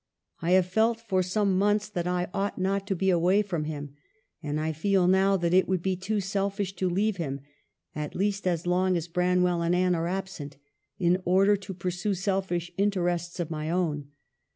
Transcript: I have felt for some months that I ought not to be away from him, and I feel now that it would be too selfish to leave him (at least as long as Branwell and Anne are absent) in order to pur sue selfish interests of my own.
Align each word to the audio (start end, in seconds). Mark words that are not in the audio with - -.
I 0.41 0.53
have 0.53 0.65
felt 0.65 0.99
for 0.99 1.21
some 1.21 1.59
months 1.59 1.87
that 1.87 2.07
I 2.07 2.27
ought 2.33 2.57
not 2.57 2.87
to 2.87 2.95
be 2.95 3.11
away 3.11 3.43
from 3.43 3.65
him, 3.65 3.93
and 4.41 4.59
I 4.59 4.71
feel 4.71 5.07
now 5.07 5.37
that 5.37 5.53
it 5.53 5.67
would 5.67 5.83
be 5.83 5.95
too 5.95 6.19
selfish 6.19 6.75
to 6.77 6.89
leave 6.89 7.17
him 7.17 7.41
(at 7.93 8.15
least 8.15 8.47
as 8.47 8.65
long 8.65 8.97
as 8.97 9.07
Branwell 9.07 9.61
and 9.61 9.75
Anne 9.75 9.93
are 9.93 10.07
absent) 10.07 10.57
in 10.97 11.21
order 11.23 11.55
to 11.57 11.73
pur 11.75 11.91
sue 11.91 12.15
selfish 12.15 12.71
interests 12.79 13.39
of 13.39 13.51
my 13.51 13.69
own. 13.69 14.07